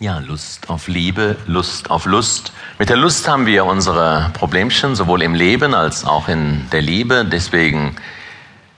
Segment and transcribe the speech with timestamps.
[0.00, 2.52] Ja, Lust auf Liebe, Lust auf Lust.
[2.78, 7.24] Mit der Lust haben wir unsere Problemchen, sowohl im Leben als auch in der Liebe.
[7.24, 7.96] Deswegen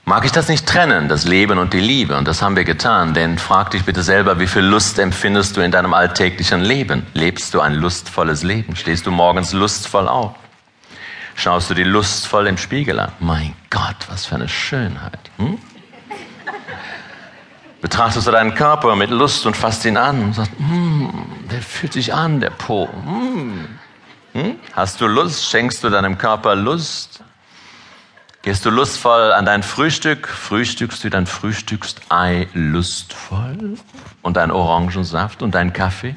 [0.06, 2.16] mag ich das nicht trennen, das Leben und die Liebe.
[2.16, 3.12] Und das haben wir getan.
[3.12, 7.06] Denn frag dich bitte selber, wie viel Lust empfindest du in deinem alltäglichen Leben?
[7.12, 8.74] Lebst du ein lustvolles Leben?
[8.74, 10.34] Stehst du morgens lustvoll auf?
[11.34, 13.12] Schaust du dir lustvoll im Spiegel an?
[13.20, 15.30] Mein Gott, was für eine Schönheit.
[15.36, 15.58] Hm?
[17.80, 21.08] Betrachtest du deinen Körper mit Lust und fasst ihn an und sagst, mm,
[21.50, 22.86] der fühlt sich an, der Po.
[22.86, 23.78] Mm.
[24.32, 24.56] Hm?
[24.74, 25.46] Hast du Lust?
[25.46, 27.22] Schenkst du deinem Körper Lust?
[28.42, 30.26] Gehst du lustvoll an dein Frühstück?
[30.26, 33.76] Frühstückst du dein Frühstücksei lustvoll?
[34.22, 36.14] Und dein Orangensaft und dein Kaffee?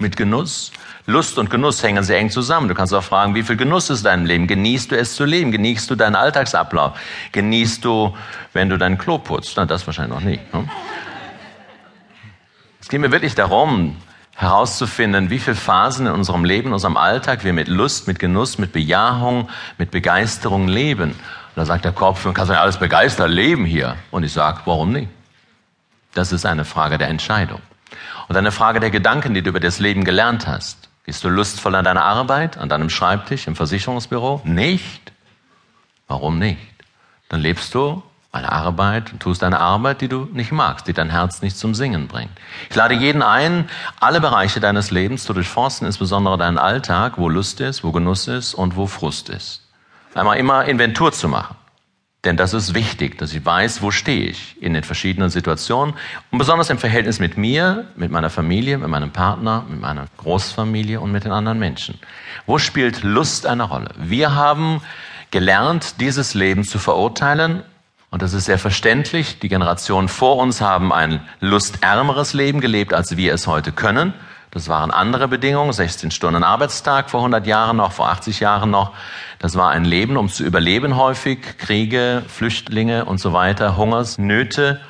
[0.00, 0.72] Mit Genuss?
[1.06, 2.68] Lust und Genuss hängen sehr eng zusammen.
[2.68, 4.46] Du kannst auch fragen, wie viel Genuss ist dein Leben?
[4.46, 5.52] Genießt du es zu leben?
[5.52, 6.98] Genießt du deinen Alltagsablauf?
[7.32, 8.16] Genießt du,
[8.54, 9.52] wenn du dein Klo putzt?
[9.56, 10.54] Na, das wahrscheinlich noch nicht.
[10.54, 10.68] Ne?
[12.80, 13.94] Es geht mir wirklich darum,
[14.36, 18.56] herauszufinden, wie viele Phasen in unserem Leben, in unserem Alltag wir mit Lust, mit Genuss,
[18.56, 21.10] mit Bejahung, mit Begeisterung leben.
[21.10, 23.96] Und da sagt der Kopf, kannst du ja alles begeistert leben hier.
[24.10, 25.10] Und ich sage, warum nicht?
[26.14, 27.60] Das ist eine Frage der Entscheidung.
[28.28, 30.88] Und eine Frage der Gedanken, die du über das Leben gelernt hast.
[31.04, 34.42] Bist du lustvoll an deiner Arbeit, an deinem Schreibtisch, im Versicherungsbüro?
[34.44, 35.12] Nicht.
[36.06, 36.60] Warum nicht?
[37.28, 41.10] Dann lebst du eine Arbeit und tust eine Arbeit, die du nicht magst, die dein
[41.10, 42.30] Herz nicht zum Singen bringt.
[42.68, 47.60] Ich lade jeden ein, alle Bereiche deines Lebens zu durchforsten, insbesondere deinen Alltag, wo Lust
[47.60, 49.62] ist, wo Genuss ist und wo Frust ist.
[50.14, 51.56] Einmal immer Inventur zu machen.
[52.24, 55.94] Denn das ist wichtig, dass ich weiß, wo stehe ich in den verschiedenen Situationen
[56.30, 61.00] und besonders im Verhältnis mit mir, mit meiner Familie, mit meinem Partner, mit meiner Großfamilie
[61.00, 61.98] und mit den anderen Menschen.
[62.44, 63.90] Wo spielt Lust eine Rolle?
[63.96, 64.82] Wir haben
[65.30, 67.62] gelernt, dieses Leben zu verurteilen
[68.10, 69.38] und das ist sehr verständlich.
[69.38, 74.12] Die Generationen vor uns haben ein lustärmeres Leben gelebt, als wir es heute können.
[74.50, 78.92] Das waren andere Bedingungen, 16 Stunden Arbeitstag vor 100 Jahren noch, vor 80 Jahren noch.
[79.38, 84.80] Das war ein Leben, um zu überleben häufig, Kriege, Flüchtlinge und so weiter, Hungersnöte.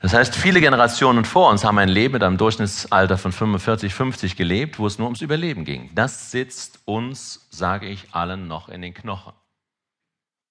[0.00, 4.36] Das heißt, viele Generationen vor uns haben ein Leben mit einem Durchschnittsalter von 45, 50
[4.36, 5.90] gelebt, wo es nur ums Überleben ging.
[5.94, 9.32] Das sitzt uns, sage ich allen, noch in den Knochen.